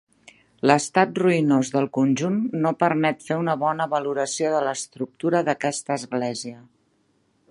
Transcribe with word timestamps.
L'estat 0.69 1.19
ruïnós 1.23 1.69
del 1.75 1.85
conjunt 1.97 2.39
no 2.63 2.71
permet 2.85 3.21
fer 3.27 3.37
una 3.43 3.55
bona 3.65 3.87
valoració 3.93 4.53
de 4.55 4.61
l'estructura 4.69 5.45
d'aquesta 5.51 6.01
església. 6.01 6.59